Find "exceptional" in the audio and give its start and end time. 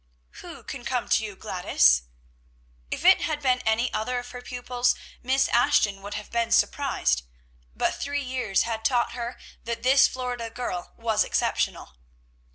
11.23-11.97